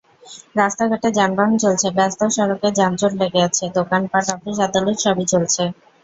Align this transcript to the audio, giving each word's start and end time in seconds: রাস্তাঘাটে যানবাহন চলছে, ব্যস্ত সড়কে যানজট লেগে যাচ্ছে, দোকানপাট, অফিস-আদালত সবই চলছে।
রাস্তাঘাটে 0.55 1.09
যানবাহন 1.17 1.55
চলছে, 1.57 1.87
ব্যস্ত 1.97 2.21
সড়কে 2.35 2.69
যানজট 2.79 3.11
লেগে 3.21 3.39
যাচ্ছে, 3.43 3.65
দোকানপাট, 3.77 4.25
অফিস-আদালত 4.35 4.97
সবই 4.99 5.25
চলছে। 5.33 5.63